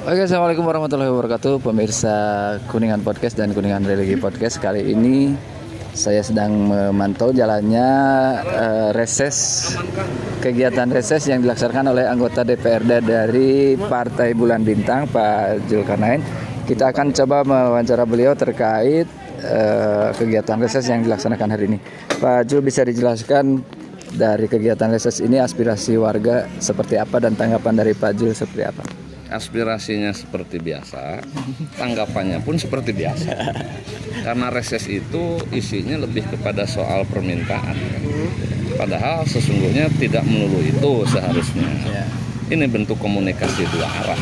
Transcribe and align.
Oke, 0.00 0.24
assalamualaikum 0.24 0.64
warahmatullahi 0.64 1.12
wabarakatuh, 1.12 1.60
pemirsa 1.60 2.16
Kuningan 2.72 3.04
Podcast 3.04 3.36
dan 3.36 3.52
Kuningan 3.52 3.84
Religi 3.84 4.16
Podcast. 4.16 4.56
Kali 4.56 4.80
ini 4.80 5.36
saya 5.92 6.24
sedang 6.24 6.72
memantau 6.72 7.36
jalannya 7.36 7.88
uh, 8.40 8.90
reses 8.96 9.68
kegiatan 10.40 10.88
reses 10.88 11.28
yang 11.28 11.44
dilaksanakan 11.44 11.92
oleh 11.92 12.08
anggota 12.08 12.48
DPRD 12.48 13.04
dari 13.04 13.76
Partai 13.76 14.32
Bulan 14.32 14.64
Bintang, 14.64 15.04
Pak 15.04 15.68
Julkarnain. 15.68 16.24
Kita 16.64 16.96
akan 16.96 17.12
coba 17.12 17.44
mewawancara 17.44 18.08
beliau 18.08 18.32
terkait 18.32 19.04
uh, 19.44 20.16
kegiatan 20.16 20.56
reses 20.64 20.88
yang 20.88 21.04
dilaksanakan 21.04 21.48
hari 21.52 21.76
ini. 21.76 21.78
Pak 22.16 22.48
Jul 22.48 22.64
bisa 22.64 22.88
dijelaskan 22.88 23.60
dari 24.16 24.48
kegiatan 24.48 24.88
reses 24.88 25.20
ini 25.20 25.36
aspirasi 25.36 26.00
warga 26.00 26.48
seperti 26.56 26.96
apa 26.96 27.20
dan 27.20 27.36
tanggapan 27.36 27.84
dari 27.84 27.92
Pak 27.92 28.16
Jul 28.16 28.32
seperti 28.32 28.64
apa? 28.64 29.09
Aspirasinya 29.30 30.10
seperti 30.10 30.58
biasa, 30.58 31.22
tanggapannya 31.78 32.42
pun 32.42 32.58
seperti 32.58 32.90
biasa. 32.90 33.30
Karena 34.26 34.50
reses 34.50 34.84
itu 34.90 35.38
isinya 35.54 36.02
lebih 36.02 36.26
kepada 36.28 36.66
soal 36.66 37.06
permintaan. 37.06 37.78
Padahal 38.74 39.24
sesungguhnya 39.24 39.88
tidak 39.96 40.26
melulu 40.26 40.60
itu 40.66 40.92
seharusnya. 41.08 41.70
Ya. 41.86 42.04
Ini 42.50 42.66
bentuk 42.66 42.98
komunikasi 42.98 43.62
dua 43.70 43.86
arah 44.02 44.18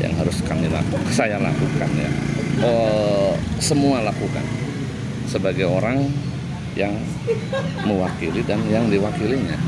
yang 0.00 0.16
harus 0.16 0.40
kami 0.48 0.72
lakukan, 0.72 1.04
saya 1.12 1.36
lakukan 1.36 1.90
ya. 2.00 2.10
Oh, 2.64 3.36
semua 3.60 4.00
lakukan 4.00 4.44
sebagai 5.28 5.68
orang 5.68 6.08
yang 6.72 6.96
mewakili 7.84 8.40
dan 8.48 8.64
yang 8.72 8.88
diwakilinya. 8.88 9.60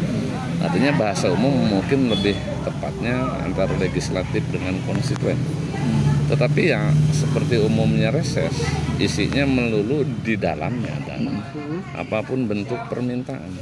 Artinya 0.64 0.96
bahasa 0.96 1.28
umum 1.28 1.52
mungkin 1.68 2.08
lebih 2.08 2.32
tepatnya 2.64 3.44
antara 3.44 3.76
legislatif 3.76 4.40
dengan 4.48 4.80
konstituen. 4.88 5.36
Hmm. 5.76 6.00
Tetapi 6.32 6.72
ya 6.72 6.88
seperti 7.12 7.60
umumnya 7.60 8.08
reses, 8.08 8.56
isinya 8.96 9.44
melulu 9.44 10.08
di 10.24 10.40
dalamnya 10.40 10.96
dan 11.04 11.44
hmm. 11.52 12.00
apa 12.00 12.24
pun 12.24 12.48
bentuk 12.48 12.80
permintaan. 12.88 13.52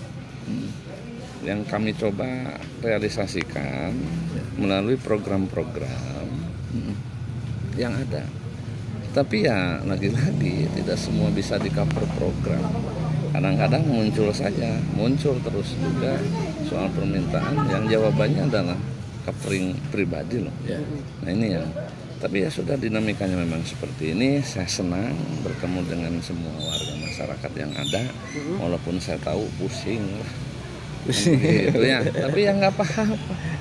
Hmm. 0.46 0.70
Yang 1.42 1.60
kami 1.66 1.90
coba 1.98 2.54
realisasikan 2.86 3.98
melalui 4.54 4.94
program-program 4.94 6.26
hmm. 6.70 6.94
yang 7.82 7.98
ada. 7.98 8.22
Tapi 9.10 9.50
ya 9.50 9.82
lagi-lagi 9.82 10.70
tidak 10.78 10.96
semua 11.02 11.34
bisa 11.34 11.58
di 11.58 11.68
cover 11.68 12.06
program 12.14 12.62
kadang-kadang 13.32 13.82
muncul 13.88 14.28
saja 14.30 14.76
muncul 14.92 15.40
terus 15.40 15.72
juga 15.80 16.20
soal 16.68 16.92
permintaan 16.92 17.64
yang 17.72 17.84
jawabannya 17.88 18.44
adalah 18.46 18.78
covering 19.24 19.74
pribadi 19.88 20.42
loh. 20.42 20.54
Ya. 20.66 20.78
nah 21.22 21.30
ini 21.30 21.56
yang 21.56 21.66
tapi 22.22 22.46
ya 22.46 22.50
sudah 22.54 22.78
dinamikanya 22.78 23.34
memang 23.34 23.66
seperti 23.66 24.14
ini. 24.14 24.38
Saya 24.46 24.70
senang 24.70 25.10
bertemu 25.42 25.82
dengan 25.90 26.14
semua 26.22 26.54
warga 26.54 26.94
masyarakat 27.02 27.52
yang 27.58 27.74
ada. 27.74 28.02
Walaupun 28.62 29.02
saya 29.02 29.18
tahu 29.18 29.42
pusing. 29.58 30.06
Lah 30.06 30.32
pusing. 31.02 31.42
Gitu 31.42 31.82
ya. 31.82 31.98
Tapi 32.06 32.46
ya 32.46 32.54
nggak 32.54 32.78
apa-apa 32.78 33.02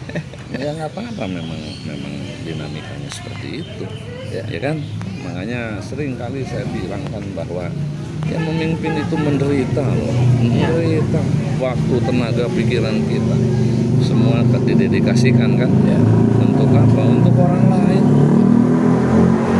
ya 0.61 0.69
nggak 0.77 0.93
apa-apa 0.93 1.23
memang 1.25 1.61
memang 1.89 2.13
dinamikanya 2.45 3.09
seperti 3.09 3.65
itu. 3.65 3.85
Ya, 4.29 4.45
ya 4.45 4.59
kan? 4.61 4.77
Makanya 5.25 5.81
sering 5.81 6.13
kali 6.21 6.45
saya 6.45 6.61
bilangkan 6.69 7.25
bahwa 7.33 7.65
yang 8.29 8.43
memimpin 8.45 8.93
itu 9.01 9.15
menderita 9.17 9.81
loh. 9.81 10.13
Menderita. 10.41 11.21
Waktu 11.57 11.95
tenaga 12.05 12.45
pikiran 12.53 12.97
kita. 13.09 13.37
Semua 14.01 14.41
didedikasikan 14.45 15.57
kan? 15.57 15.71
Ya. 15.85 15.99
untuk 16.41 16.69
apa? 16.73 17.01
Untuk 17.01 17.33
orang 17.37 17.65
lain. 17.69 18.03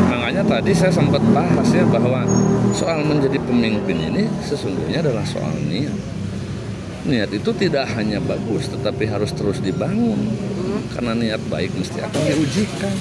Makanya 0.10 0.44
tadi 0.46 0.72
saya 0.74 0.94
sempat 0.94 1.22
bahas 1.34 1.68
ya 1.74 1.86
bahwa 1.90 2.26
soal 2.74 3.02
menjadi 3.06 3.38
pemimpin 3.42 3.98
ini 3.98 4.24
sesungguhnya 4.46 5.02
adalah 5.02 5.26
soal 5.26 5.52
niat. 5.66 5.94
Niat 7.02 7.34
itu 7.34 7.50
tidak 7.58 7.90
hanya 7.98 8.22
bagus 8.22 8.70
tetapi 8.70 9.10
harus 9.10 9.34
terus 9.34 9.58
dibangun. 9.62 10.38
Karena 10.94 11.18
niat 11.18 11.42
baik 11.50 11.74
mesti 11.74 12.02
akan 12.02 12.22
diujikan. 12.30 12.96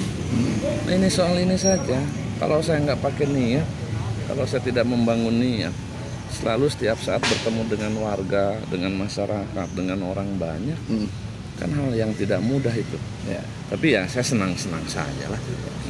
Nah 0.89 0.93
ini 0.97 1.09
soal 1.13 1.37
ini 1.37 1.57
saja. 1.57 2.01
Kalau 2.41 2.65
saya 2.65 2.81
nggak 2.81 3.05
pakai 3.05 3.29
niat 3.29 3.80
kalau 4.31 4.47
saya 4.47 4.63
tidak 4.63 4.87
membangun 4.87 5.43
niat 5.43 5.75
selalu 6.31 6.71
setiap 6.71 6.99
saat 7.03 7.19
bertemu 7.19 7.67
dengan 7.67 7.93
warga 8.07 8.55
dengan 8.71 8.95
masyarakat 8.95 9.69
dengan 9.75 9.99
orang 10.07 10.39
banyak 10.39 10.79
hmm. 10.87 11.09
kan 11.59 11.71
hal 11.75 11.91
yang 11.91 12.15
tidak 12.15 12.39
mudah 12.39 12.71
itu 12.71 12.95
ya. 13.27 13.43
tapi 13.67 13.99
ya 13.99 14.07
saya 14.07 14.23
senang 14.23 14.55
senang 14.55 14.87
saja 14.87 15.27
lah 15.27 15.41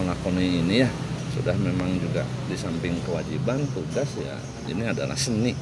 melakoni 0.01 0.65
ini 0.65 0.83
ya 0.83 0.91
sudah 1.31 1.55
memang 1.61 2.01
juga 2.01 2.25
di 2.49 2.57
samping 2.57 2.97
kewajiban 3.05 3.61
tugas 3.77 4.09
ya 4.19 4.35
ini 4.67 4.89
adalah 4.89 5.15
seni 5.15 5.53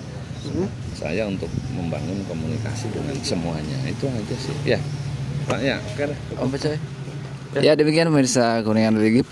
hmm. 0.46 0.94
saya 0.94 1.26
untuk 1.26 1.50
membangun 1.74 2.22
komunikasi 2.30 2.88
dengan 2.94 3.18
semuanya 3.26 3.76
itu 3.90 4.06
aja 4.06 4.36
sih 4.38 4.56
ya 4.64 4.78
pak 5.50 5.60
ya 5.60 5.76
oke 5.82 6.04
om 6.38 6.48
percaya 6.48 6.78
ya 7.58 7.74
demikian 7.74 8.08
pemirsa 8.08 8.62
kuningan 8.62 8.96
lagi 8.96 9.26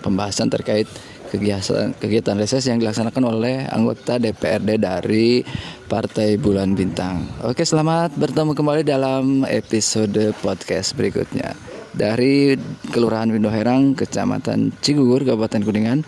pembahasan 0.00 0.48
terkait 0.48 0.88
kegiatan 1.30 1.94
kegiatan 1.96 2.36
reses 2.38 2.66
yang 2.66 2.78
dilaksanakan 2.78 3.24
oleh 3.26 3.66
anggota 3.68 4.18
DPRD 4.18 4.80
dari 4.80 5.42
Partai 5.86 6.34
Bulan 6.38 6.74
Bintang. 6.74 7.26
Oke, 7.46 7.62
selamat 7.62 8.18
bertemu 8.18 8.52
kembali 8.54 8.82
dalam 8.82 9.46
episode 9.46 10.34
podcast 10.42 10.98
berikutnya. 10.98 11.54
Dari 11.96 12.58
Kelurahan 12.92 13.32
Windoherang, 13.32 13.96
Kecamatan 13.96 14.74
Cigugur, 14.84 15.24
Kabupaten 15.24 15.64
Kuningan, 15.64 15.98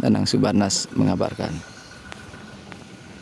Danang 0.00 0.24
Subarnas 0.24 0.88
mengabarkan. 0.96 1.73